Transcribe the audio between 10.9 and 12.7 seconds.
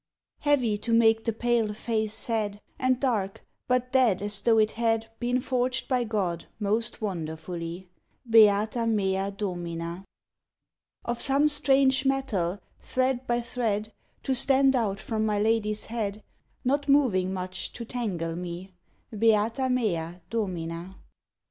Of some strange metal,